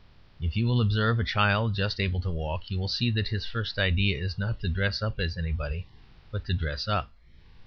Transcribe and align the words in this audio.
If 0.41 0.55
you 0.57 0.65
will 0.65 0.81
observe 0.81 1.19
a 1.19 1.23
child 1.23 1.75
just 1.75 1.99
able 1.99 2.19
to 2.21 2.31
walk, 2.31 2.71
you 2.71 2.79
will 2.79 2.87
see 2.87 3.11
that 3.11 3.27
his 3.27 3.45
first 3.45 3.77
idea 3.77 4.17
is 4.17 4.35
not 4.35 4.59
to 4.61 4.67
dress 4.67 4.99
up 5.03 5.19
as 5.19 5.37
anybody 5.37 5.85
but 6.31 6.43
to 6.45 6.55
dress 6.55 6.87
up. 6.87 7.11